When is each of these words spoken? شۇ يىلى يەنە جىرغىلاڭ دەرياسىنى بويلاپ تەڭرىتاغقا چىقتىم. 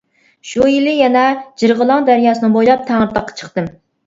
شۇ 0.51 0.69
يىلى 0.75 0.93
يەنە 0.99 1.25
جىرغىلاڭ 1.65 2.09
دەرياسىنى 2.09 2.51
بويلاپ 2.57 2.89
تەڭرىتاغقا 2.89 3.39
چىقتىم. 3.43 3.71